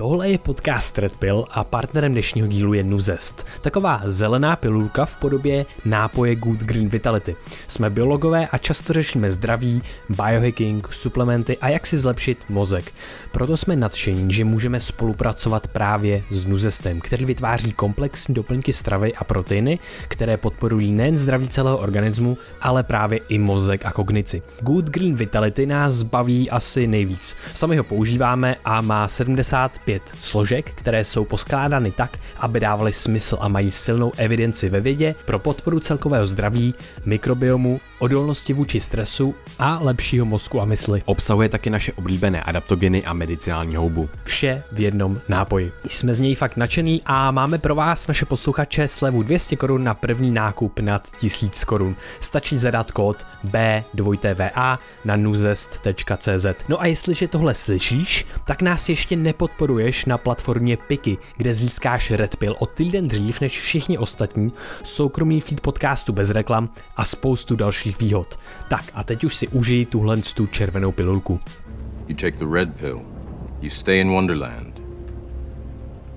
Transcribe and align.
Tohle 0.00 0.30
je 0.30 0.38
podcast 0.38 0.98
Red 0.98 1.16
Pill 1.16 1.46
a 1.50 1.64
partnerem 1.64 2.12
dnešního 2.12 2.48
dílu 2.48 2.74
je 2.74 2.82
Nuzest. 2.82 3.46
Taková 3.60 4.02
zelená 4.04 4.56
pilulka 4.56 5.04
v 5.04 5.16
podobě 5.16 5.66
nápoje 5.84 6.36
Good 6.36 6.58
Green 6.58 6.88
Vitality. 6.88 7.36
Jsme 7.68 7.90
biologové 7.90 8.46
a 8.46 8.58
často 8.58 8.92
řešíme 8.92 9.30
zdraví, 9.30 9.82
biohacking, 10.08 10.92
suplementy 10.92 11.58
a 11.58 11.68
jak 11.68 11.86
si 11.86 11.98
zlepšit 11.98 12.38
mozek. 12.48 12.92
Proto 13.32 13.56
jsme 13.56 13.76
nadšení, 13.76 14.32
že 14.32 14.44
můžeme 14.44 14.80
spolupracovat 14.80 15.68
právě 15.68 16.22
s 16.30 16.44
Nuzestem, 16.44 17.00
který 17.00 17.24
vytváří 17.24 17.72
komplexní 17.72 18.34
doplňky 18.34 18.72
stravy 18.72 19.14
a 19.14 19.24
proteiny, 19.24 19.78
které 20.08 20.36
podporují 20.36 20.92
nejen 20.92 21.18
zdraví 21.18 21.48
celého 21.48 21.78
organismu, 21.78 22.38
ale 22.60 22.82
právě 22.82 23.20
i 23.28 23.38
mozek 23.38 23.86
a 23.86 23.92
kognici. 23.92 24.42
Good 24.60 24.84
Green 24.84 25.16
Vitality 25.16 25.66
nás 25.66 26.02
baví 26.02 26.50
asi 26.50 26.86
nejvíc. 26.86 27.36
Sami 27.54 27.76
ho 27.76 27.84
používáme 27.84 28.56
a 28.64 28.80
má 28.80 29.08
75 29.08 29.89
pět 29.90 30.14
složek, 30.20 30.70
které 30.74 31.04
jsou 31.04 31.24
poskládány 31.24 31.90
tak, 31.90 32.18
aby 32.38 32.60
dávaly 32.60 32.92
smysl 32.92 33.38
a 33.40 33.48
mají 33.48 33.70
silnou 33.70 34.12
evidenci 34.16 34.68
ve 34.68 34.80
vědě 34.80 35.14
pro 35.24 35.38
podporu 35.38 35.80
celkového 35.80 36.26
zdraví, 36.26 36.74
mikrobiomu, 37.04 37.80
odolnosti 37.98 38.52
vůči 38.52 38.80
stresu 38.80 39.34
a 39.58 39.78
lepšího 39.82 40.26
mozku 40.26 40.60
a 40.60 40.64
mysli. 40.64 41.02
Obsahuje 41.04 41.48
taky 41.48 41.70
naše 41.70 41.92
oblíbené 41.92 42.42
adaptogeny 42.42 43.04
a 43.04 43.12
medicinální 43.12 43.76
houbu. 43.76 44.08
Vše 44.24 44.62
v 44.72 44.80
jednom 44.80 45.20
nápoji. 45.28 45.72
Jsme 45.88 46.14
z 46.14 46.20
něj 46.20 46.34
fakt 46.34 46.56
nadšený 46.56 47.02
a 47.06 47.30
máme 47.30 47.58
pro 47.58 47.74
vás, 47.74 48.08
naše 48.08 48.26
posluchače, 48.26 48.88
slevu 48.88 49.22
200 49.22 49.56
korun 49.56 49.84
na 49.84 49.94
první 49.94 50.30
nákup 50.30 50.80
nad 50.80 51.10
1000 51.16 51.64
korun. 51.64 51.96
Stačí 52.20 52.58
zadat 52.58 52.92
kód 52.92 53.26
B2TVA 53.44 54.78
na 55.04 55.16
nuzest.cz. 55.16 56.46
No 56.68 56.80
a 56.80 56.86
jestliže 56.86 57.28
tohle 57.28 57.54
slyšíš, 57.54 58.26
tak 58.46 58.62
nás 58.62 58.88
ještě 58.88 59.16
nepodporuje 59.16 59.69
podporuješ 59.70 60.04
na 60.04 60.18
platformě 60.18 60.76
Piky, 60.76 61.18
kde 61.36 61.54
získáš 61.54 62.10
Red 62.10 62.36
Pill 62.36 62.56
o 62.58 62.66
týden 62.66 63.08
dřív 63.08 63.40
než 63.40 63.60
všichni 63.60 63.98
ostatní, 63.98 64.52
soukromý 64.84 65.40
feed 65.40 65.60
podcastu 65.60 66.12
bez 66.12 66.30
reklam 66.30 66.68
a 66.96 67.04
spoustu 67.04 67.56
dalších 67.56 67.98
výhod. 67.98 68.38
Tak 68.68 68.84
a 68.94 69.04
teď 69.04 69.24
už 69.24 69.36
si 69.36 69.48
užij 69.48 69.86
tuhle 69.86 70.16
tu 70.16 70.46
červenou 70.46 70.92
pilulku. 70.92 71.40
You 72.08 72.16
take 72.16 72.38
the 72.38 72.46
red 72.52 72.76
pill, 72.76 73.00
you 73.60 73.70
stay 73.70 74.00
in 74.00 74.10
Wonderland, 74.10 74.80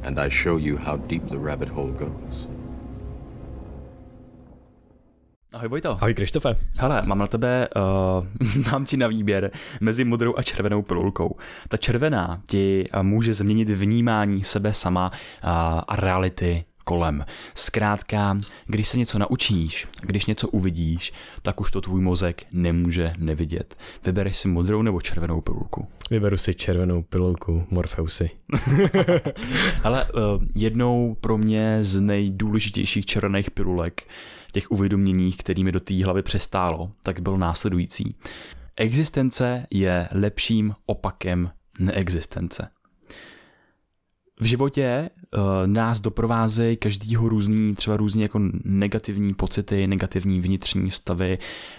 and 0.03 0.19
I 0.19 0.29
show 0.29 0.59
you 0.59 0.77
how 0.77 0.97
deep 0.97 1.23
the 1.29 1.37
rabbit 1.37 1.69
hole 1.69 1.91
goes. 1.91 2.52
Ahoj 5.53 5.69
Vojto. 5.69 5.97
Ahoj 6.01 6.13
Krištofe. 6.13 6.55
Hele, 6.79 7.01
mám 7.05 7.17
na 7.17 7.27
tebe, 7.27 7.67
uh, 7.75 8.25
mám 8.71 8.85
ti 8.85 8.97
na 8.97 9.07
výběr 9.07 9.51
mezi 9.81 10.03
modrou 10.03 10.33
a 10.37 10.43
červenou 10.43 10.81
pilulkou. 10.81 11.35
Ta 11.69 11.77
červená 11.77 12.41
ti 12.47 12.89
uh, 12.95 13.03
může 13.03 13.33
změnit 13.33 13.69
vnímání 13.69 14.43
sebe 14.43 14.73
sama 14.73 15.11
uh, 15.11 15.49
a 15.87 15.95
reality 15.95 16.63
kolem. 16.83 17.25
Zkrátka, 17.55 18.37
když 18.65 18.87
se 18.87 18.97
něco 18.97 19.19
naučíš, 19.19 19.87
když 20.01 20.25
něco 20.25 20.47
uvidíš, 20.47 21.13
tak 21.41 21.61
už 21.61 21.71
to 21.71 21.81
tvůj 21.81 22.01
mozek 22.01 22.43
nemůže 22.51 23.13
nevidět. 23.17 23.77
Vybereš 24.05 24.37
si 24.37 24.47
modrou 24.47 24.81
nebo 24.81 25.01
červenou 25.01 25.41
pilulku? 25.41 25.87
Vyberu 26.11 26.37
si 26.37 26.55
červenou 26.55 27.01
pilulku, 27.03 27.67
Morfeusy. 27.69 28.29
Ale 29.83 30.05
uh, 30.05 30.19
jednou 30.55 31.17
pro 31.21 31.37
mě 31.37 31.77
z 31.81 31.99
nejdůležitějších 31.99 33.05
červených 33.05 33.51
pilulek 33.51 34.07
těch 34.51 34.71
uvědomění, 34.71 35.31
kterými 35.31 35.71
do 35.71 35.79
té 35.79 36.03
hlavy 36.03 36.21
přestálo, 36.21 36.91
tak 37.03 37.19
byl 37.19 37.37
následující. 37.37 38.15
Existence 38.75 39.65
je 39.71 40.09
lepším 40.11 40.73
opakem 40.85 41.51
neexistence. 41.79 42.67
V 44.39 44.45
životě 44.45 45.09
uh, 45.09 45.41
nás 45.65 45.99
doprovázejí 45.99 46.77
každýho 46.77 47.29
různý, 47.29 47.75
třeba 47.75 47.97
různý 47.97 48.21
jako 48.21 48.39
negativní 48.63 49.33
pocity, 49.33 49.87
negativní 49.87 50.41
vnitřní 50.41 50.91
stavy 50.91 51.37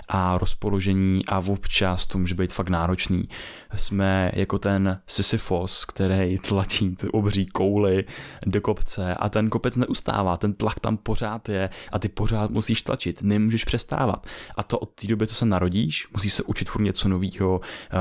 a 0.08 0.38
rozpoložení 0.38 1.26
a 1.26 1.38
občas 1.38 2.06
to 2.06 2.18
může 2.18 2.34
být 2.34 2.52
fakt 2.52 2.68
náročný 2.68 3.28
jsme 3.76 4.30
jako 4.34 4.58
ten 4.58 5.00
Sisyphos, 5.06 5.84
který 5.84 6.38
tlačí 6.38 6.96
ty 6.96 7.08
obří 7.08 7.46
kouly 7.46 8.04
do 8.46 8.60
kopce 8.60 9.14
a 9.14 9.28
ten 9.28 9.50
kopec 9.50 9.76
neustává, 9.76 10.36
ten 10.36 10.54
tlak 10.54 10.80
tam 10.80 10.96
pořád 10.96 11.48
je 11.48 11.70
a 11.92 11.98
ty 11.98 12.08
pořád 12.08 12.50
musíš 12.50 12.82
tlačit, 12.82 13.22
nemůžeš 13.22 13.64
přestávat. 13.64 14.26
A 14.56 14.62
to 14.62 14.78
od 14.78 14.90
té 14.90 15.06
doby, 15.06 15.26
co 15.26 15.34
se 15.34 15.44
narodíš, 15.46 16.08
musíš 16.12 16.34
se 16.34 16.42
učit 16.42 16.70
furt 16.70 16.82
něco 16.82 17.08
nového, 17.08 17.60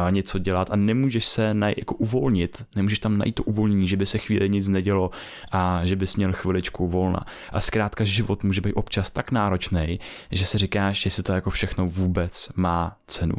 něco 0.09 0.39
dělat 0.39 0.72
a 0.72 0.75
nemůžeš 0.75 1.25
se 1.25 1.53
naj, 1.53 1.73
jako 1.78 1.95
uvolnit, 1.95 2.66
nemůžeš 2.75 3.00
tam 3.00 3.17
najít 3.17 3.35
to 3.35 3.44
uvolnění, 3.44 3.88
že 3.88 3.97
by 3.97 4.05
se 4.05 4.17
chvíli 4.17 4.50
nic 4.50 4.67
nedělo 4.67 5.11
a 5.51 5.85
že 5.85 5.95
bys 5.95 6.16
měl 6.16 6.34
chviličku 6.34 6.88
volna. 6.88 7.25
A 7.51 7.61
zkrátka 7.61 8.03
život 8.03 8.44
může 8.44 8.61
být 8.61 8.73
občas 8.73 9.09
tak 9.09 9.31
náročný, 9.31 10.00
že 10.31 10.45
si 10.45 10.57
říkáš, 10.57 11.01
že 11.01 11.09
si 11.09 11.23
to 11.23 11.34
jako 11.34 11.50
všechno 11.50 11.88
vůbec 11.88 12.51
má 12.55 12.97
cenu. 13.07 13.35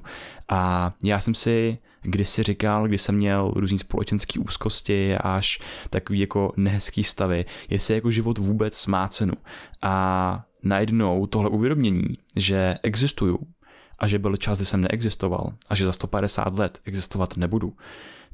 A 0.48 0.92
já 1.02 1.20
jsem 1.20 1.34
si 1.34 1.78
když 2.04 2.28
si 2.28 2.42
říkal, 2.42 2.88
když 2.88 3.02
jsem 3.02 3.14
měl 3.14 3.52
různý 3.56 3.78
společenský 3.78 4.38
úzkosti 4.38 5.16
až 5.16 5.60
takový 5.90 6.20
jako 6.20 6.52
nehezký 6.56 7.04
stavy, 7.04 7.44
jestli 7.70 7.94
jako 7.94 8.10
život 8.10 8.38
vůbec 8.38 8.86
má 8.86 9.08
cenu. 9.08 9.32
A 9.82 10.44
najednou 10.62 11.26
tohle 11.26 11.48
uvědomění, 11.48 12.18
že 12.36 12.78
existuju 12.82 13.38
a 13.98 14.08
že 14.08 14.18
byl 14.18 14.36
čas, 14.36 14.58
kdy 14.58 14.64
jsem 14.64 14.80
neexistoval 14.80 15.52
a 15.68 15.74
že 15.74 15.86
za 15.86 15.92
150 15.92 16.58
let 16.58 16.80
existovat 16.84 17.36
nebudu, 17.36 17.76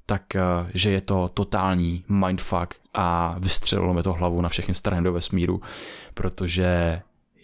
tak 0.07 0.37
eh, 0.37 0.43
že 0.75 0.91
je 0.91 1.01
to 1.01 1.31
totální 1.35 2.05
mindfuck 2.09 2.75
a 2.95 3.37
vystřelilo 3.39 3.95
mi 3.95 4.03
to 4.03 4.13
hlavu 4.13 4.41
na 4.41 4.49
všechny 4.49 4.75
strany 4.75 5.03
do 5.03 5.13
vesmíru, 5.13 5.63
protože 6.15 7.03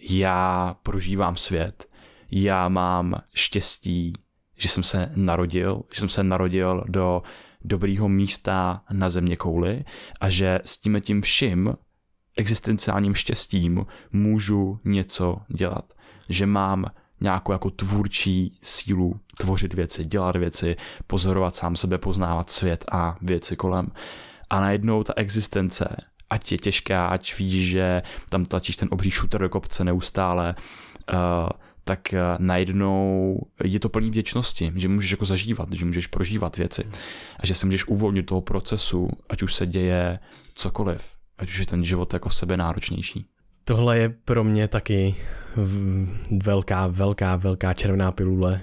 já 0.09 0.75
prožívám 0.83 1.37
svět, 1.37 1.85
já 2.31 2.69
mám 2.69 3.15
štěstí 3.33 4.13
že 4.57 4.69
jsem 4.69 4.83
se 4.83 5.11
narodil, 5.15 5.81
že 5.93 5.99
jsem 5.99 6.09
se 6.09 6.23
narodil 6.23 6.83
do 6.89 7.21
dobrýho 7.61 8.09
místa 8.09 8.81
na 8.91 9.09
země 9.09 9.35
kouli 9.35 9.85
a 10.21 10.29
že 10.29 10.59
s 10.65 10.77
tím 10.77 11.01
tím 11.01 11.21
vším 11.21 11.73
existenciálním 12.37 13.15
štěstím 13.15 13.85
můžu 14.11 14.79
něco 14.85 15.37
dělat. 15.47 15.93
Že 16.29 16.45
mám 16.45 16.85
nějakou 17.21 17.51
jako 17.51 17.69
tvůrčí 17.69 18.59
sílu 18.61 19.19
tvořit 19.37 19.73
věci, 19.73 20.05
dělat 20.05 20.35
věci, 20.35 20.75
pozorovat 21.07 21.55
sám 21.55 21.75
sebe, 21.75 21.97
poznávat 21.97 22.49
svět 22.49 22.85
a 22.91 23.17
věci 23.21 23.55
kolem. 23.55 23.91
A 24.49 24.61
najednou 24.61 25.03
ta 25.03 25.13
existence, 25.15 25.95
ať 26.29 26.51
je 26.51 26.57
těžká, 26.57 27.07
ať 27.07 27.37
víš, 27.39 27.69
že 27.69 28.01
tam 28.29 28.45
tlačíš 28.45 28.75
ten 28.75 28.87
obří 28.91 29.11
šuter 29.11 29.41
do 29.41 29.49
kopce 29.49 29.83
neustále, 29.83 30.55
uh, 31.13 31.49
tak 31.87 32.13
eh, 32.13 32.19
najednou 32.39 33.39
je 33.63 33.79
to 33.79 33.89
plný 33.89 34.09
vděčnosti, 34.09 34.71
že 34.75 34.87
můžeš 34.87 35.11
jako 35.11 35.25
zažívat, 35.25 35.73
že 35.73 35.85
můžeš 35.85 36.07
prožívat 36.07 36.57
věci 36.57 36.83
a 37.39 37.45
že 37.45 37.55
se 37.55 37.65
můžeš 37.65 37.87
uvolnit 37.87 38.25
toho 38.25 38.41
procesu, 38.41 39.09
ať 39.29 39.41
už 39.41 39.55
se 39.55 39.65
děje 39.65 40.19
cokoliv, 40.53 41.01
ať 41.37 41.49
už 41.49 41.57
je 41.57 41.65
ten 41.65 41.83
život 41.83 42.13
jako 42.13 42.29
v 42.29 42.35
sebe 42.35 42.57
náročnější. 42.57 43.25
Tohle 43.63 43.97
je 43.97 44.09
pro 44.09 44.43
mě 44.43 44.67
taky 44.67 45.15
velká, 46.43 46.87
velká, 46.87 47.35
velká 47.35 47.73
červená 47.73 48.11
pilule. 48.11 48.61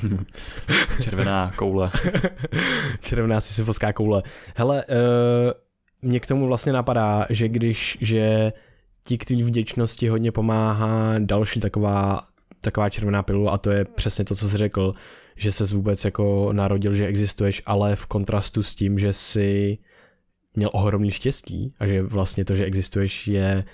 červená 1.00 1.52
koule. 1.56 1.90
červená 3.00 3.40
sisyfoská 3.40 3.92
koule. 3.92 4.22
Hele, 4.56 4.84
uh, 4.84 5.52
mě 6.02 6.20
k 6.20 6.26
tomu 6.26 6.46
vlastně 6.46 6.72
napadá, 6.72 7.26
že 7.30 7.48
když, 7.48 7.98
že 8.00 8.52
ti 9.06 9.18
k 9.18 9.24
té 9.24 9.34
vděčnosti 9.34 10.08
hodně 10.08 10.32
pomáhá 10.32 11.14
další 11.18 11.60
taková 11.60 12.20
taková 12.60 12.90
červená 12.90 13.22
pilula 13.22 13.52
a 13.52 13.58
to 13.58 13.70
je 13.70 13.84
přesně 13.84 14.24
to, 14.24 14.34
co 14.34 14.48
jsi 14.48 14.56
řekl, 14.56 14.94
že 15.36 15.52
se 15.52 15.64
vůbec 15.64 16.04
jako 16.04 16.52
narodil, 16.52 16.94
že 16.94 17.06
existuješ, 17.06 17.62
ale 17.66 17.96
v 17.96 18.06
kontrastu 18.06 18.62
s 18.62 18.74
tím, 18.74 18.98
že 18.98 19.12
jsi 19.12 19.78
měl 20.56 20.70
ohromný 20.72 21.10
štěstí 21.10 21.74
a 21.78 21.86
že 21.86 22.02
vlastně 22.02 22.44
to, 22.44 22.54
že 22.54 22.64
existuješ, 22.64 23.28
je 23.28 23.64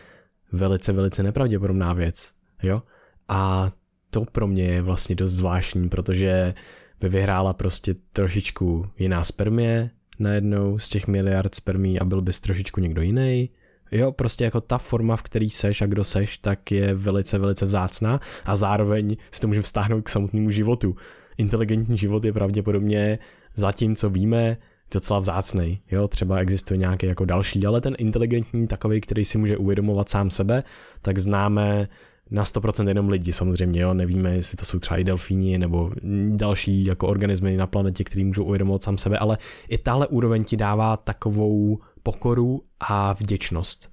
velice, 0.52 0.92
velice 0.92 1.22
nepravděpodobná 1.22 1.92
věc, 1.92 2.32
jo? 2.62 2.82
A 3.28 3.72
to 4.10 4.24
pro 4.24 4.46
mě 4.46 4.64
je 4.64 4.82
vlastně 4.82 5.16
dost 5.16 5.32
zvláštní, 5.32 5.88
protože 5.88 6.54
by 7.00 7.08
vyhrála 7.08 7.52
prostě 7.52 7.94
trošičku 8.12 8.86
jiná 8.98 9.24
spermie 9.24 9.90
najednou 10.18 10.78
z 10.78 10.88
těch 10.88 11.06
miliard 11.06 11.54
spermí 11.54 12.00
a 12.00 12.04
byl 12.04 12.22
bys 12.22 12.40
trošičku 12.40 12.80
někdo 12.80 13.02
jiný, 13.02 13.50
Jo, 13.92 14.12
prostě 14.12 14.44
jako 14.44 14.60
ta 14.60 14.78
forma, 14.78 15.16
v 15.16 15.22
který 15.22 15.50
seš 15.50 15.82
a 15.82 15.86
kdo 15.86 16.04
seš, 16.04 16.38
tak 16.38 16.72
je 16.72 16.94
velice, 16.94 17.38
velice 17.38 17.66
vzácná 17.66 18.20
a 18.44 18.56
zároveň 18.56 19.16
si 19.30 19.40
to 19.40 19.46
můžeme 19.46 19.62
vztáhnout 19.62 20.02
k 20.02 20.08
samotnému 20.08 20.50
životu. 20.50 20.96
Inteligentní 21.38 21.98
život 21.98 22.24
je 22.24 22.32
pravděpodobně 22.32 23.18
zatím, 23.54 23.96
co 23.96 24.10
víme, 24.10 24.56
docela 24.90 25.18
vzácný. 25.18 25.80
Jo, 25.90 26.08
třeba 26.08 26.38
existuje 26.38 26.78
nějaký 26.78 27.06
jako 27.06 27.24
další, 27.24 27.66
ale 27.66 27.80
ten 27.80 27.94
inteligentní 27.98 28.66
takový, 28.66 29.00
který 29.00 29.24
si 29.24 29.38
může 29.38 29.56
uvědomovat 29.56 30.08
sám 30.08 30.30
sebe, 30.30 30.62
tak 31.02 31.18
známe 31.18 31.88
na 32.30 32.44
100% 32.44 32.88
jenom 32.88 33.08
lidi 33.08 33.32
samozřejmě, 33.32 33.80
jo, 33.80 33.94
nevíme, 33.94 34.34
jestli 34.34 34.56
to 34.56 34.64
jsou 34.64 34.78
třeba 34.78 34.98
i 34.98 35.04
delfíni 35.04 35.58
nebo 35.58 35.92
další 36.30 36.84
jako 36.84 37.08
organismy 37.08 37.56
na 37.56 37.66
planetě, 37.66 38.04
který 38.04 38.24
můžou 38.24 38.44
uvědomovat 38.44 38.82
sám 38.82 38.98
sebe, 38.98 39.18
ale 39.18 39.38
i 39.68 39.78
tahle 39.78 40.06
úroveň 40.06 40.44
ti 40.44 40.56
dává 40.56 40.96
takovou 40.96 41.78
pokoru 42.06 42.62
a 42.80 43.12
vděčnost. 43.12 43.90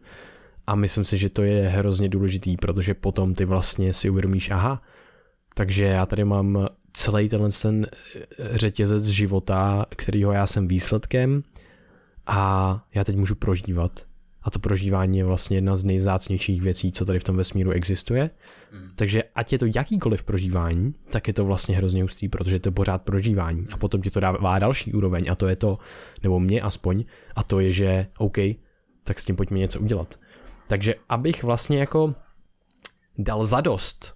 A 0.68 0.76
myslím 0.76 1.06
si, 1.06 1.18
že 1.18 1.30
to 1.30 1.42
je 1.42 1.68
hrozně 1.68 2.10
důležitý, 2.10 2.58
protože 2.58 2.94
potom 2.94 3.34
ty 3.34 3.46
vlastně 3.46 3.94
si 3.94 4.10
uvědomíš, 4.10 4.52
aha, 4.52 4.82
takže 5.56 5.86
já 5.86 6.06
tady 6.06 6.24
mám 6.26 6.68
celý 6.94 7.30
tenhle 7.30 7.50
ten 7.50 7.88
řetězec 8.38 9.04
života, 9.06 9.86
kterýho 9.90 10.32
já 10.32 10.48
jsem 10.48 10.68
výsledkem 10.68 11.44
a 12.28 12.86
já 12.94 13.04
teď 13.04 13.16
můžu 13.16 13.36
prožívat 13.36 14.06
a 14.44 14.52
to 14.52 14.60
prožívání 14.60 15.18
je 15.18 15.24
vlastně 15.24 15.58
jedna 15.58 15.76
z 15.76 15.84
nejzácnějších 15.84 16.62
věcí, 16.62 16.92
co 16.92 17.06
tady 17.06 17.20
v 17.20 17.24
tom 17.24 17.36
vesmíru 17.36 17.72
existuje. 17.72 18.30
Mm. 18.74 18.90
Takže 18.96 19.24
ať 19.36 19.52
je 19.52 19.60
to 19.60 19.66
jakýkoliv 19.76 20.24
prožívání, 20.24 20.94
tak 21.10 21.28
je 21.28 21.34
to 21.34 21.46
vlastně 21.46 21.76
hrozně 21.76 22.04
ústý, 22.04 22.30
protože 22.30 22.60
to 22.60 22.70
je 22.70 22.74
pořád 22.74 23.02
prožívání 23.02 23.68
a 23.74 23.78
potom 23.78 24.02
ti 24.02 24.10
to 24.10 24.20
dává 24.20 24.60
další 24.60 24.94
úroveň 24.94 25.32
a 25.32 25.36
to 25.36 25.48
je 25.48 25.56
to, 25.56 25.78
nebo 26.24 26.40
mě 26.40 26.62
aspoň, 26.62 27.04
a 27.36 27.44
to 27.44 27.60
je, 27.60 27.72
že 27.72 28.08
OK, 28.18 28.38
tak 29.04 29.20
s 29.20 29.26
tím 29.26 29.36
pojďme 29.36 29.60
něco 29.60 29.80
udělat. 29.80 30.20
Takže 30.68 30.96
abych 31.10 31.44
vlastně 31.44 31.80
jako 31.80 32.16
dal 33.18 33.46
zadost 33.46 34.14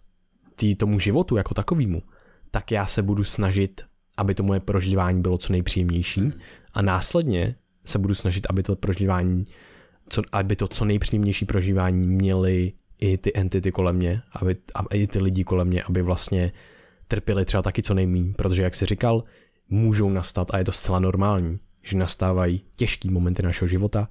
tý, 0.55 0.75
tomu 0.75 0.99
životu 0.99 1.37
jako 1.37 1.53
takovýmu, 1.53 2.01
tak 2.51 2.71
já 2.71 2.85
se 2.85 3.01
budu 3.01 3.23
snažit, 3.23 3.81
aby 4.17 4.35
to 4.35 4.43
moje 4.43 4.59
prožívání 4.59 5.21
bylo 5.21 5.37
co 5.37 5.53
nejpříjemnější 5.53 6.31
a 6.73 6.81
následně 6.81 7.55
se 7.85 7.99
budu 7.99 8.15
snažit, 8.15 8.47
aby 8.49 8.63
to 8.63 8.75
prožívání 8.75 9.43
co, 10.09 10.21
aby 10.31 10.55
to 10.55 10.67
co 10.67 10.85
nejpříjemnější 10.85 11.45
prožívání 11.45 12.07
měli 12.07 12.73
i 13.01 13.17
ty 13.17 13.31
entity 13.35 13.71
kolem 13.71 13.95
mě, 13.95 14.21
aby, 14.33 14.55
a 14.75 14.81
i 14.93 15.07
ty 15.07 15.19
lidi 15.19 15.43
kolem 15.43 15.67
mě, 15.67 15.83
aby 15.83 16.01
vlastně 16.01 16.51
trpěli 17.07 17.45
třeba 17.45 17.63
taky 17.63 17.83
co 17.83 17.93
nejméně, 17.93 18.33
protože 18.33 18.63
jak 18.63 18.75
jsi 18.75 18.85
říkal, 18.85 19.23
můžou 19.69 20.09
nastat 20.09 20.47
a 20.53 20.57
je 20.57 20.63
to 20.63 20.71
zcela 20.71 20.99
normální, 20.99 21.59
že 21.83 21.97
nastávají 21.97 22.61
těžký 22.75 23.09
momenty 23.09 23.43
našeho 23.43 23.67
života, 23.67 24.09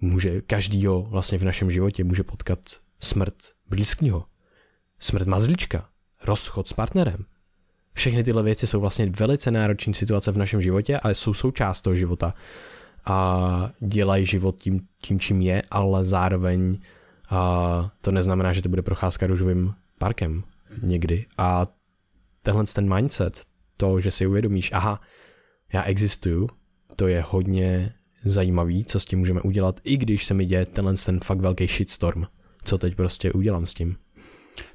může 0.00 0.40
každýho 0.40 1.02
vlastně 1.02 1.38
v 1.38 1.44
našem 1.44 1.70
životě 1.70 2.04
může 2.04 2.22
potkat 2.22 2.58
smrt 3.00 3.34
blízkého, 3.68 4.24
smrt 4.98 5.26
mazlička, 5.26 5.88
rozchod 6.24 6.68
s 6.68 6.72
partnerem. 6.72 7.24
Všechny 7.92 8.24
tyhle 8.24 8.42
věci 8.42 8.66
jsou 8.66 8.80
vlastně 8.80 9.06
velice 9.06 9.50
náročné 9.50 9.94
situace 9.94 10.32
v 10.32 10.38
našem 10.38 10.62
životě 10.62 10.98
a 10.98 11.10
jsou 11.10 11.34
součást 11.34 11.80
toho 11.80 11.96
života 11.96 12.34
a 13.08 13.70
dělají 13.80 14.26
život 14.26 14.56
tím, 14.60 14.80
tím 15.02 15.20
čím 15.20 15.42
je, 15.42 15.62
ale 15.70 16.04
zároveň 16.04 16.78
a 17.30 17.90
to 18.00 18.12
neznamená, 18.12 18.52
že 18.52 18.62
to 18.62 18.68
bude 18.68 18.82
procházka 18.82 19.26
růžovým 19.26 19.74
parkem 19.98 20.44
někdy. 20.82 21.26
A 21.38 21.66
tenhle 22.42 22.64
ten 22.74 22.94
mindset, 22.94 23.42
to, 23.76 24.00
že 24.00 24.10
si 24.10 24.26
uvědomíš, 24.26 24.72
aha, 24.72 25.00
já 25.72 25.82
existuju, 25.82 26.48
to 26.96 27.06
je 27.06 27.24
hodně 27.28 27.92
zajímavý, 28.24 28.84
co 28.84 29.00
s 29.00 29.04
tím 29.04 29.18
můžeme 29.18 29.40
udělat, 29.40 29.80
i 29.84 29.96
když 29.96 30.24
se 30.24 30.34
mi 30.34 30.46
děje 30.46 30.66
tenhle 30.66 30.94
ten 30.94 31.20
fakt 31.20 31.40
velký 31.40 31.66
shitstorm. 31.66 32.24
Co 32.64 32.78
teď 32.78 32.94
prostě 32.94 33.32
udělám 33.32 33.66
s 33.66 33.74
tím? 33.74 33.96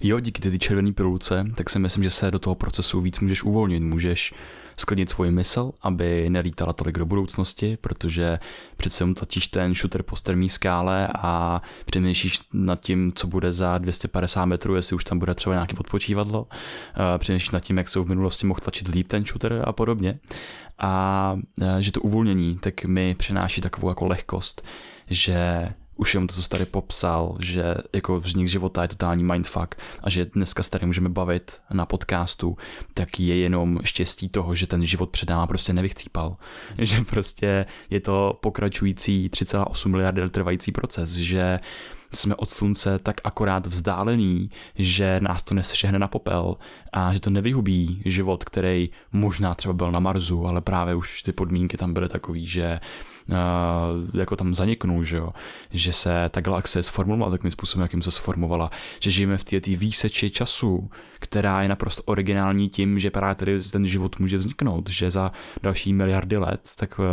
Jo, 0.01 0.19
díky 0.19 0.41
ty 0.41 0.59
červené 0.59 0.93
pilulce, 0.93 1.45
tak 1.55 1.69
si 1.69 1.79
myslím, 1.79 2.03
že 2.03 2.09
se 2.09 2.31
do 2.31 2.39
toho 2.39 2.55
procesu 2.55 3.01
víc 3.01 3.19
můžeš 3.19 3.43
uvolnit, 3.43 3.83
můžeš 3.83 4.33
sklidnit 4.77 5.09
svoji 5.09 5.31
mysl, 5.31 5.71
aby 5.81 6.29
nelítala 6.29 6.73
tolik 6.73 6.97
do 6.97 7.05
budoucnosti, 7.05 7.77
protože 7.81 8.39
přece 8.77 9.13
totiž 9.13 9.47
ten 9.47 9.75
shooter 9.75 10.03
po 10.03 10.15
strmý 10.15 10.49
skále 10.49 11.07
a 11.15 11.61
přemýšlíš 11.85 12.39
nad 12.53 12.79
tím, 12.79 13.11
co 13.15 13.27
bude 13.27 13.51
za 13.51 13.77
250 13.77 14.45
metrů, 14.45 14.75
jestli 14.75 14.95
už 14.95 15.03
tam 15.03 15.19
bude 15.19 15.35
třeba 15.35 15.55
nějaký 15.55 15.77
odpočívadlo, 15.77 16.47
přemýšlíš 17.17 17.51
nad 17.51 17.59
tím, 17.59 17.77
jak 17.77 17.89
jsou 17.89 18.03
v 18.03 18.09
minulosti 18.09 18.47
mohl 18.47 18.59
tlačit 18.59 18.87
líp 18.87 19.07
ten 19.07 19.25
shooter 19.25 19.63
a 19.65 19.71
podobně. 19.71 20.19
A 20.79 21.35
že 21.79 21.91
to 21.91 22.01
uvolnění 22.01 22.57
tak 22.57 22.85
mi 22.85 23.15
přináší 23.15 23.61
takovou 23.61 23.89
jako 23.89 24.05
lehkost, 24.05 24.61
že 25.07 25.69
už 25.95 26.13
jenom 26.13 26.27
to, 26.27 26.33
co 26.33 26.43
jsi 26.43 26.49
tady 26.49 26.65
popsal, 26.65 27.37
že 27.39 27.75
jako 27.93 28.19
vznik 28.19 28.47
života 28.47 28.81
je 28.81 28.87
totální 28.87 29.23
mindfuck 29.23 29.75
a 30.03 30.09
že 30.09 30.25
dneska 30.25 30.63
se 30.63 30.69
tady 30.69 30.85
můžeme 30.85 31.09
bavit 31.09 31.61
na 31.73 31.85
podcastu, 31.85 32.57
tak 32.93 33.19
je 33.19 33.35
jenom 33.35 33.79
štěstí 33.83 34.29
toho, 34.29 34.55
že 34.55 34.67
ten 34.67 34.85
život 34.85 35.09
před 35.09 35.29
náma 35.29 35.47
prostě 35.47 35.73
nevychcípal. 35.73 36.37
Že 36.77 37.01
prostě 37.01 37.65
je 37.89 37.99
to 37.99 38.39
pokračující 38.41 39.29
3,8 39.29 39.89
miliardy 39.89 40.29
trvající 40.29 40.71
proces, 40.71 41.11
že 41.11 41.59
jsme 42.13 42.35
od 42.35 42.49
slunce 42.49 42.99
tak 42.99 43.21
akorát 43.23 43.67
vzdálený, 43.67 44.49
že 44.75 45.19
nás 45.19 45.43
to 45.43 45.55
nesešehne 45.55 45.99
na 45.99 46.07
popel 46.07 46.57
a 46.93 47.13
že 47.13 47.19
to 47.19 47.29
nevyhubí 47.29 48.01
život, 48.05 48.43
který 48.43 48.89
možná 49.11 49.55
třeba 49.55 49.73
byl 49.73 49.91
na 49.91 49.99
Marsu, 49.99 50.47
ale 50.47 50.61
právě 50.61 50.95
už 50.95 51.21
ty 51.21 51.31
podmínky 51.31 51.77
tam 51.77 51.93
byly 51.93 52.09
takový, 52.09 52.47
že 52.47 52.79
jako 54.13 54.35
tam 54.35 54.55
zaniknou, 54.55 55.03
že 55.03 55.17
jo, 55.17 55.29
že 55.71 55.93
se 55.93 56.29
ta 56.29 56.41
galaxie 56.41 56.83
sformovala 56.83 57.31
takovým 57.31 57.51
způsobem, 57.51 57.81
jakým 57.81 58.01
se 58.01 58.11
sformovala, 58.11 58.71
že 58.99 59.11
žijeme 59.11 59.37
v 59.37 59.43
té 59.43 59.59
výseči 59.59 60.29
času, 60.29 60.89
která 61.19 61.61
je 61.61 61.69
naprosto 61.69 62.03
originální 62.03 62.69
tím, 62.69 62.99
že 62.99 63.11
právě 63.11 63.35
tady 63.35 63.59
ten 63.71 63.87
život 63.87 64.19
může 64.19 64.37
vzniknout, 64.37 64.89
že 64.89 65.11
za 65.11 65.31
další 65.63 65.93
miliardy 65.93 66.37
let, 66.37 66.71
tak 66.77 66.99
uh, 66.99 67.05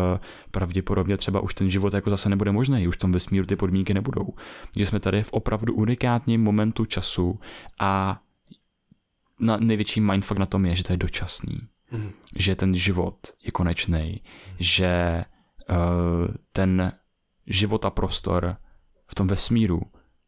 pravděpodobně 0.51 1.17
třeba 1.17 1.41
už 1.41 1.55
ten 1.55 1.71
život 1.71 1.95
jako 1.95 2.11
zase 2.11 2.29
nebude 2.29 2.53
možný, 2.53 2.89
už 2.89 2.97
v 2.97 2.99
tom 2.99 3.13
vesmíru 3.13 3.47
ty 3.47 3.57
podmínky 3.57 3.95
nebudou. 3.95 4.35
Že 4.77 4.87
jsme 4.87 5.01
tady 5.01 5.23
v 5.23 5.33
opravdu 5.33 5.75
unikátním 5.75 6.43
momentu 6.43 6.85
času 6.85 7.41
a 7.79 8.21
na 9.41 9.57
největší 9.57 10.01
mindfuck 10.01 10.39
na 10.39 10.47
tom 10.47 10.67
je, 10.67 10.77
že 10.77 10.85
to 10.85 10.93
je 10.93 10.97
dočasný. 10.97 11.59
Mm. 11.91 12.11
Že 12.37 12.57
ten 12.57 12.75
život 12.75 13.19
je 13.45 13.51
konečný, 13.53 14.21
mm. 14.23 14.57
že 14.59 15.25
ten 16.53 16.93
život 17.47 17.85
a 17.85 17.91
prostor 17.91 18.57
v 19.07 19.15
tom 19.15 19.27
vesmíru 19.27 19.83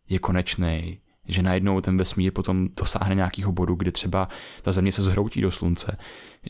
je 0.09 0.19
konečný, 0.19 1.01
že 1.29 1.43
najednou 1.43 1.81
ten 1.81 1.97
vesmír 1.97 2.33
potom 2.33 2.69
dosáhne 2.77 3.15
nějakého 3.15 3.53
bodu, 3.53 3.75
kdy 3.75 3.93
třeba 3.93 4.29
ta 4.63 4.73
země 4.73 4.93
se 4.93 5.03
zhroutí 5.03 5.41
do 5.41 5.51
slunce, 5.51 5.97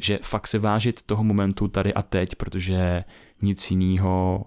že 0.00 0.19
fakt 0.23 0.49
se 0.49 0.59
vážit 0.59 1.03
toho 1.03 1.25
momentu 1.25 1.69
tady 1.69 1.94
a 1.94 2.03
teď, 2.03 2.35
protože 2.35 3.05
nic 3.43 3.71
jiného 3.71 4.44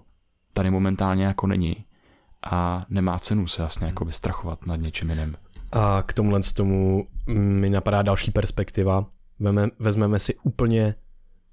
tady 0.52 0.70
momentálně 0.70 1.24
jako 1.24 1.46
není 1.46 1.84
a 2.50 2.86
nemá 2.88 3.18
cenu 3.18 3.46
se 3.46 3.62
jasně 3.62 3.86
jako 3.86 4.04
vystrachovat 4.04 4.66
nad 4.66 4.76
něčím 4.76 5.10
jiným. 5.10 5.36
A 5.72 6.02
k 6.06 6.12
tomuhle 6.12 6.40
tomu 6.54 7.08
mi 7.26 7.70
napadá 7.70 8.02
další 8.02 8.30
perspektiva. 8.30 9.06
Vezmeme 9.78 10.18
si 10.18 10.34
úplně 10.34 10.94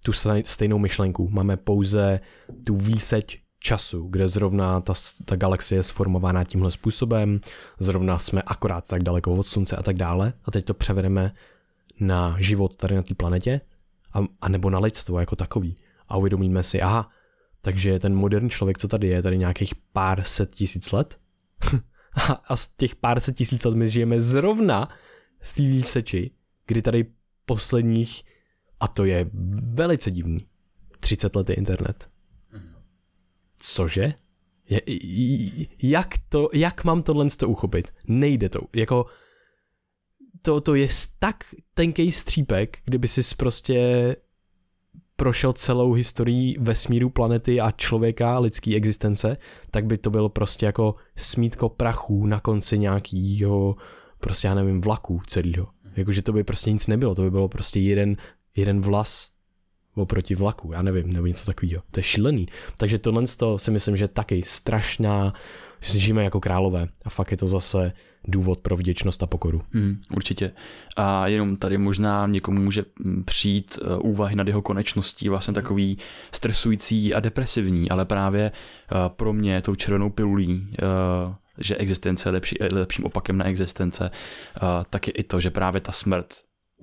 tu 0.04 0.12
stejnou 0.44 0.78
myšlenku. 0.78 1.30
Máme 1.30 1.58
pouze 1.58 2.20
tu 2.66 2.76
výseč 2.76 3.44
času, 3.60 4.08
kde 4.08 4.28
zrovna 4.28 4.82
ta, 4.82 4.94
ta 5.26 5.36
galaxie 5.36 5.80
je 5.80 5.84
sformovaná 5.84 6.44
tímhle 6.44 6.72
způsobem, 6.72 7.42
zrovna 7.80 8.20
jsme 8.20 8.42
akorát 8.42 8.88
tak 8.88 9.04
daleko 9.04 9.34
od 9.34 9.48
slunce 9.48 9.76
a 9.76 9.84
tak 9.84 9.96
dále. 9.96 10.34
A 10.46 10.52
teď 10.52 10.66
to 10.66 10.74
převedeme 10.74 11.32
na 12.00 12.36
život 12.40 12.76
tady 12.76 12.96
na 12.96 13.04
té 13.04 13.16
planetě, 13.16 13.62
a, 14.14 14.20
a 14.42 14.50
nebo 14.50 14.70
na 14.70 14.80
lidstvo 14.80 15.20
jako 15.20 15.36
takový. 15.36 15.78
A 16.08 16.18
uvědomíme 16.18 16.64
si, 16.64 16.82
aha, 16.82 17.10
takže 17.62 18.00
ten 18.00 18.16
moderní 18.16 18.50
člověk, 18.50 18.78
co 18.78 18.88
tady 18.88 19.08
je, 19.08 19.22
tady 19.22 19.38
nějakých 19.38 19.74
pár 19.94 20.24
set 20.24 20.54
tisíc 20.54 20.92
let. 20.92 21.18
a 22.48 22.56
z 22.56 22.76
těch 22.76 22.96
pár 22.96 23.20
set 23.20 23.36
tisíc 23.36 23.66
let 23.66 23.76
my 23.76 23.90
žijeme 23.90 24.22
zrovna 24.22 24.90
v 25.42 25.56
té 25.56 25.62
výseči, 25.62 26.32
kdy 26.68 26.82
tady 26.82 27.06
posledních, 27.46 28.24
a 28.84 28.88
to 28.88 29.06
je 29.06 29.30
velice 29.74 30.12
divný, 30.12 30.46
30 31.00 31.36
let 31.36 31.50
je 31.50 31.56
internet. 31.56 32.10
Cože? 33.60 34.14
Je, 34.70 34.82
jak, 35.84 36.16
to, 36.30 36.50
jak 36.54 36.84
mám 36.84 37.04
tohle 37.04 37.28
to 37.30 37.50
uchopit? 37.50 37.94
Nejde 38.08 38.50
to. 38.50 38.60
Jako, 38.76 39.06
to, 40.42 40.62
to 40.62 40.76
je 40.76 40.88
tak 41.20 41.44
tenký 41.74 42.12
střípek, 42.12 42.78
kdyby 42.86 43.08
si 43.08 43.36
prostě 43.36 44.16
prošel 45.16 45.54
celou 45.54 45.94
historii 45.94 46.58
vesmíru, 46.60 47.10
planety 47.10 47.62
a 47.62 47.72
člověka, 47.72 48.40
lidský 48.40 48.76
existence, 48.76 49.38
tak 49.72 49.86
by 49.86 49.98
to 49.98 50.10
bylo 50.10 50.30
prostě 50.30 50.66
jako 50.66 50.96
smítko 51.16 51.70
prachů 51.70 52.26
na 52.26 52.40
konci 52.40 52.80
nějakýho, 52.80 53.76
prostě 54.20 54.48
já 54.48 54.54
nevím, 54.54 54.82
vlaku 54.82 55.22
celého. 55.28 55.68
Jakože 55.96 56.22
to 56.22 56.34
by 56.34 56.44
prostě 56.44 56.72
nic 56.72 56.88
nebylo, 56.88 57.16
to 57.16 57.22
by 57.22 57.32
bylo 57.32 57.48
prostě 57.48 57.80
jeden, 57.80 58.18
jeden 58.56 58.82
vlas 58.82 59.34
oproti 59.96 60.36
vlaku, 60.36 60.72
já 60.72 60.82
nevím, 60.82 61.14
nebo 61.14 61.28
něco 61.28 61.46
takového. 61.46 61.84
To 61.92 62.00
je 62.00 62.04
šílený. 62.04 62.48
Takže 62.78 63.00
tohle 63.00 63.24
si 63.58 63.72
myslím, 63.72 63.98
že 63.98 64.04
je 64.04 64.08
taky 64.08 64.44
strašná, 64.44 65.34
že 65.82 66.00
žijeme 66.00 66.24
jako 66.24 66.40
králové 66.40 66.88
a 67.06 67.10
fakt 67.10 67.32
je 67.32 67.38
to 67.38 67.48
zase 67.48 67.94
důvod 68.28 68.60
pro 68.60 68.78
vděčnost 68.78 69.24
a 69.24 69.28
pokoru. 69.28 69.62
Hmm, 69.74 70.02
určitě. 70.16 70.52
A 70.96 71.28
jenom 71.28 71.56
tady 71.56 71.78
možná 71.78 72.28
někomu 72.28 72.62
může 72.62 72.86
mm, 73.00 73.24
přijít 73.24 73.80
uh, 73.82 74.12
úvahy 74.12 74.36
nad 74.36 74.48
jeho 74.48 74.62
konečností 74.62 75.30
vlastně 75.30 75.54
takový 75.54 75.98
stresující 76.32 77.14
a 77.14 77.20
depresivní, 77.20 77.90
ale 77.90 78.06
právě 78.06 78.52
uh, 78.52 78.98
pro 79.08 79.34
mě 79.34 79.62
tou 79.62 79.76
červenou 79.76 80.10
pilulí 80.10 80.68
uh, 81.28 81.34
že 81.58 81.76
existence 81.76 82.30
je 82.30 82.34
lepší, 82.34 82.56
lepším 82.72 83.06
opakem 83.06 83.38
na 83.38 83.46
existence, 83.46 84.12
tak 84.90 85.08
je 85.08 85.14
i 85.14 85.24
to, 85.24 85.40
že 85.40 85.50
právě 85.50 85.82
ta 85.82 85.92
smrt, 85.92 86.34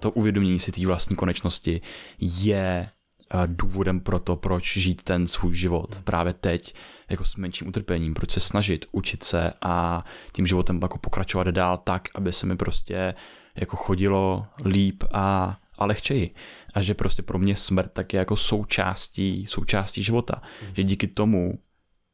to 0.01 0.11
uvědomění 0.11 0.59
si 0.59 0.73
té 0.73 0.87
vlastní 0.87 1.17
konečnosti 1.17 1.81
je 2.19 2.91
uh, 3.35 3.41
důvodem 3.47 4.01
pro 4.01 4.19
to, 4.19 4.37
proč 4.37 4.77
žít 4.77 5.03
ten 5.03 5.27
svůj 5.27 5.55
život 5.55 6.01
právě 6.05 6.33
teď, 6.33 6.75
jako 7.11 7.25
s 7.25 7.37
menším 7.37 7.69
utrpením, 7.69 8.15
proč 8.15 8.31
se 8.31 8.41
snažit, 8.41 8.87
učit 8.93 9.23
se 9.23 9.53
a 9.63 10.05
tím 10.33 10.47
životem 10.47 10.79
jako 10.83 10.99
pokračovat 10.99 11.47
dál 11.47 11.79
tak, 11.85 12.09
aby 12.15 12.33
se 12.33 12.47
mi 12.47 12.57
prostě 12.57 13.15
jako 13.57 13.77
chodilo 13.77 14.47
líp 14.65 15.05
a, 15.13 15.59
a 15.79 15.87
lehčeji. 15.87 16.35
A 16.75 16.83
že 16.83 16.95
prostě 16.95 17.23
pro 17.23 17.39
mě 17.39 17.57
smrt 17.57 17.93
tak 17.93 18.13
je 18.13 18.19
jako 18.19 18.37
součástí, 18.37 19.47
součástí 19.47 20.03
života. 20.03 20.43
Mm. 20.63 20.75
Že 20.75 20.83
díky 20.83 21.07
tomu, 21.07 21.59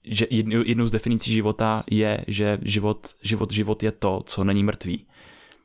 že 0.05 0.27
jednou 0.31 0.87
z 0.87 0.91
definicí 0.91 1.33
života 1.33 1.85
je, 1.91 2.25
že 2.27 2.59
život, 2.63 3.15
život, 3.23 3.53
život 3.53 3.83
je 3.83 3.93
to, 3.93 4.23
co 4.27 4.45
není 4.45 4.65
mrtvý. 4.65 5.07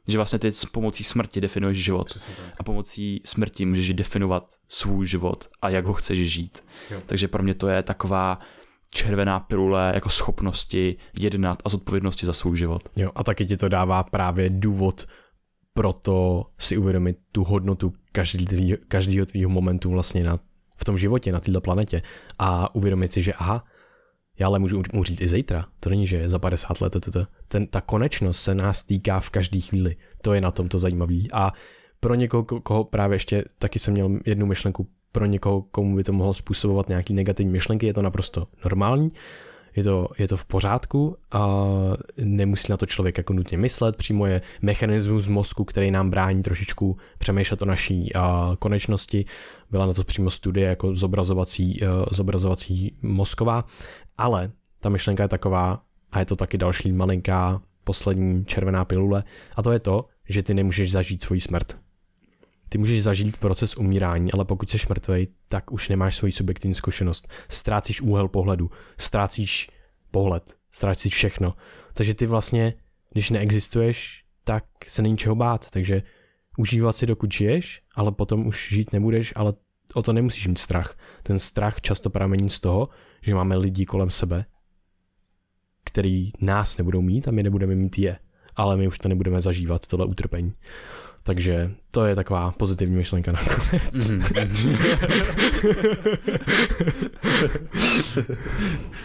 Že 0.08 0.18
vlastně 0.18 0.40
ty 0.40 0.52
s 0.52 0.66
pomocí 0.66 1.04
smrti 1.04 1.42
definuješ 1.42 1.84
život. 1.84 2.18
A 2.60 2.64
pomocí 2.64 3.22
smrti 3.26 3.66
můžeš 3.66 3.94
definovat 3.94 4.44
svůj 4.68 5.08
život 5.08 5.50
a 5.62 5.70
jak 5.70 5.86
ho 5.86 5.94
chceš 5.94 6.32
žít. 6.32 6.64
Jo. 6.92 7.02
Takže 7.06 7.28
pro 7.28 7.44
mě 7.44 7.54
to 7.54 7.68
je 7.68 7.84
taková 7.84 8.40
červená 8.90 9.40
pilule 9.40 9.92
jako 9.96 10.10
schopnosti 10.10 10.98
jednat 11.20 11.62
a 11.66 11.70
zodpovědnosti 11.70 12.26
za 12.26 12.34
svůj 12.34 12.58
život. 12.58 12.90
Jo, 12.96 13.12
a 13.16 13.24
taky 13.24 13.46
ti 13.46 13.58
to 13.58 13.70
dává 13.70 14.04
právě 14.04 14.50
důvod 14.50 15.08
pro 15.74 15.94
to 15.94 16.46
si 16.60 16.78
uvědomit 16.78 17.18
tu 17.32 17.44
hodnotu 17.44 17.94
každý 18.12 18.46
tvý, 18.46 18.76
každého 18.88 19.26
tvýho 19.26 19.50
momentu 19.50 19.90
vlastně 19.90 20.24
na, 20.24 20.40
v 20.78 20.86
tom 20.86 20.98
životě, 20.98 21.32
na 21.32 21.40
této 21.40 21.62
planetě 21.62 22.02
a 22.40 22.76
uvědomit 22.76 23.12
si, 23.12 23.22
že 23.22 23.34
aha, 23.34 23.64
já 24.42 24.48
ale 24.48 24.60
můžu 24.60 24.84
umřít 24.94 25.22
i 25.22 25.28
zítra. 25.28 25.66
To 25.80 25.90
není, 25.90 26.08
že 26.08 26.30
za 26.30 26.40
50 26.40 26.82
let. 26.82 26.96
Ten, 27.48 27.68
ta 27.68 27.82
konečnost 27.82 28.42
se 28.42 28.56
nás 28.56 28.84
týká 28.84 29.20
v 29.20 29.30
každé 29.30 29.60
chvíli. 29.60 29.96
To 30.22 30.34
je 30.34 30.42
na 30.42 30.52
tom 30.52 30.70
to 30.70 30.80
zajímavé. 30.80 31.16
A 31.34 31.54
pro 32.00 32.16
někoho, 32.16 32.44
koho 32.44 32.84
právě 32.84 33.16
ještě 33.16 33.44
taky 33.60 33.80
jsem 33.80 33.94
měl 33.94 34.20
jednu 34.26 34.46
myšlenku, 34.46 34.88
pro 35.12 35.26
někoho, 35.26 35.62
komu 35.62 35.96
by 35.96 36.04
to 36.04 36.14
mohlo 36.14 36.34
způsobovat 36.34 36.90
nějaký 36.90 37.14
negativní 37.14 37.52
myšlenky, 37.52 37.86
je 37.86 37.94
to 37.94 38.02
naprosto 38.02 38.48
normální 38.64 39.10
je 39.76 39.84
to, 39.84 40.08
je 40.18 40.28
to 40.28 40.38
v 40.38 40.46
pořádku 40.46 41.18
a 41.32 41.58
nemusí 42.18 42.68
na 42.70 42.78
to 42.78 42.86
člověk 42.86 43.18
jako 43.18 43.34
nutně 43.34 43.58
myslet, 43.58 43.96
přímo 43.96 44.26
je 44.26 44.42
mechanismus 44.62 45.28
mozku, 45.28 45.64
který 45.64 45.92
nám 45.92 46.10
brání 46.10 46.44
trošičku 46.44 46.98
přemýšlet 47.18 47.62
o 47.62 47.66
naší 47.66 48.16
a, 48.16 48.56
konečnosti. 48.60 49.26
Byla 49.72 49.86
na 49.86 49.94
to 49.94 50.04
přímo 50.04 50.32
studie 50.32 50.68
jako 50.68 50.96
zobrazovací, 50.96 51.84
a, 51.84 52.06
zobrazovací 52.12 52.98
mozková, 53.02 53.66
ale 54.18 54.52
ta 54.80 54.90
myšlenka 54.90 55.24
je 55.24 55.30
taková, 55.30 55.82
a 56.12 56.20
je 56.20 56.26
to 56.26 56.36
taky 56.36 56.58
další 56.58 56.92
malinká 56.92 57.62
poslední 57.84 58.46
červená 58.46 58.86
pilule, 58.86 59.24
a 59.56 59.62
to 59.62 59.72
je 59.72 59.80
to, 59.80 60.06
že 60.30 60.44
ty 60.44 60.54
nemůžeš 60.54 60.92
zažít 60.92 61.24
svoji 61.24 61.42
smrt. 61.42 61.78
Ty 62.72 62.78
můžeš 62.78 63.04
zažít 63.04 63.38
proces 63.38 63.78
umírání, 63.78 64.32
ale 64.32 64.46
pokud 64.46 64.70
jsi 64.70 64.78
mrtvej, 64.90 65.28
tak 65.48 65.72
už 65.72 65.90
nemáš 65.90 66.16
svoji 66.16 66.32
subjektivní 66.32 66.74
zkušenost. 66.74 67.28
Ztrácíš 67.50 68.02
úhel 68.02 68.28
pohledu, 68.28 68.72
ztrácíš 68.98 69.70
pohled, 70.12 70.56
ztrácíš 70.72 71.14
všechno. 71.14 71.54
Takže 71.94 72.14
ty 72.14 72.26
vlastně, 72.26 72.74
když 73.14 73.30
neexistuješ, 73.30 74.24
tak 74.44 74.64
se 74.88 75.02
není 75.02 75.18
čeho 75.18 75.36
bát. 75.36 75.70
Takže 75.70 76.04
užívat 76.58 76.96
si 76.96 77.06
dokud 77.06 77.34
žiješ, 77.34 77.82
ale 77.96 78.12
potom 78.12 78.48
už 78.48 78.70
žít 78.72 78.94
nebudeš, 78.94 79.34
ale 79.36 79.54
o 79.94 80.02
to 80.02 80.14
nemusíš 80.14 80.48
mít 80.48 80.58
strach. 80.58 80.98
Ten 81.24 81.40
strach 81.40 81.82
často 81.82 82.10
pramení 82.10 82.50
z 82.50 82.60
toho, 82.60 82.90
že 83.22 83.36
máme 83.36 83.58
lidi 83.58 83.86
kolem 83.86 84.10
sebe, 84.10 84.46
který 85.84 86.32
nás 86.42 86.78
nebudou 86.78 87.02
mít 87.02 87.28
a 87.28 87.32
my 87.32 87.44
nebudeme 87.44 87.76
mít 87.76 87.98
je. 87.98 88.20
Ale 88.56 88.78
my 88.78 88.88
už 88.88 89.00
to 89.00 89.10
nebudeme 89.10 89.42
zažívat, 89.42 89.88
tohle 89.88 90.06
utrpení. 90.06 90.54
Takže 91.24 91.72
to 91.92 92.06
je 92.06 92.16
taková 92.16 92.52
pozitivní 92.52 92.96
myšlenka 92.96 93.32
nakonec. 93.32 94.12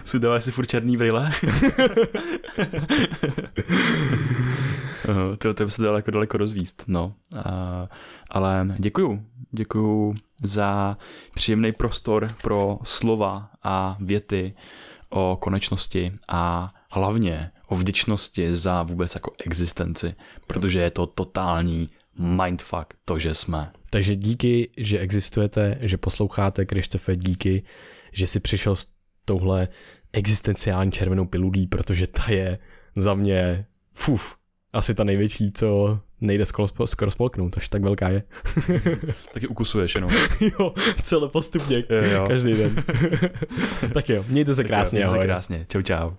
Sudáváš 0.04 0.44
si 0.44 0.50
furt 0.50 0.66
černý 0.66 0.96
brýle? 0.96 1.30
to, 5.38 5.54
to 5.54 5.64
by 5.64 5.70
se 5.70 5.82
dalo 5.82 5.96
jako 5.96 6.10
daleko 6.10 6.38
rozvíst, 6.38 6.84
no. 6.86 7.14
A, 7.44 7.88
ale 8.30 8.74
děkuju, 8.78 9.22
děkuju 9.50 10.14
za 10.42 10.98
příjemný 11.34 11.72
prostor 11.72 12.30
pro 12.42 12.78
slova 12.82 13.50
a 13.62 13.96
věty 14.00 14.54
o 15.10 15.38
konečnosti 15.40 16.12
a 16.28 16.74
hlavně 16.90 17.50
o 17.68 17.74
vděčnosti 17.74 18.54
za 18.54 18.82
vůbec 18.82 19.14
jako 19.14 19.32
existenci, 19.46 20.14
protože 20.46 20.80
je 20.80 20.90
to 20.90 21.06
totální 21.06 21.90
mindfuck 22.18 22.94
to, 23.04 23.18
že 23.18 23.34
jsme. 23.34 23.72
Takže 23.90 24.16
díky, 24.16 24.70
že 24.76 24.98
existujete, 24.98 25.78
že 25.80 25.96
posloucháte 25.96 26.64
Krištofe, 26.64 27.16
díky, 27.16 27.62
že 28.12 28.26
si 28.26 28.40
přišel 28.40 28.76
s 28.76 28.86
touhle 29.24 29.68
existenciální 30.12 30.92
červenou 30.92 31.26
pilulí, 31.26 31.66
protože 31.66 32.06
ta 32.06 32.24
je 32.28 32.58
za 32.96 33.14
mě 33.14 33.66
fuf, 33.94 34.36
asi 34.72 34.94
ta 34.94 35.04
největší, 35.04 35.52
co 35.52 35.98
nejde 36.20 36.46
skoro, 36.46 36.86
skoro 36.86 37.10
spolknout, 37.10 37.56
až 37.56 37.68
tak 37.68 37.82
velká 37.82 38.08
je. 38.08 38.22
Taky 39.32 39.46
ukusuješ 39.46 39.94
jenom. 39.94 40.10
jo, 40.40 40.74
celé 41.02 41.28
postupně, 41.28 41.84
jo, 41.90 42.02
jo. 42.02 42.24
každý 42.28 42.54
den. 42.54 42.84
tak 43.92 44.08
jo, 44.08 44.24
mějte 44.28 44.54
se 44.54 44.64
krásně, 44.64 45.00
tak 45.00 45.06
jo, 45.06 45.12
mějte 45.12 45.22
se 45.22 45.26
krásně, 45.26 45.66
čau 45.68 45.82
čau. 45.82 46.10